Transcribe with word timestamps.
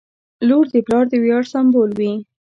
•لور 0.47 0.65
د 0.73 0.75
پلار 0.85 1.05
د 1.11 1.13
ویاړ 1.23 1.43
سمبول 1.53 1.91
وي. 1.99 2.13